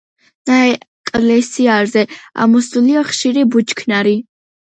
ნაეკლესიარზე 0.49 2.03
ამოსულია 2.45 3.05
ხშირი 3.11 3.45
ბუჩქნარი. 3.57 4.17